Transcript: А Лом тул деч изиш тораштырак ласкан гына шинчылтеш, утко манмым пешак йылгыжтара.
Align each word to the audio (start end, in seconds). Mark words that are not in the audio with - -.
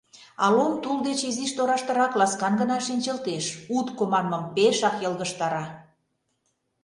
А 0.43 0.45
Лом 0.55 0.73
тул 0.81 0.97
деч 1.07 1.19
изиш 1.29 1.51
тораштырак 1.57 2.13
ласкан 2.19 2.53
гына 2.61 2.77
шинчылтеш, 2.87 3.45
утко 3.77 4.03
манмым 4.11 4.43
пешак 4.55 4.95
йылгыжтара. 5.03 5.65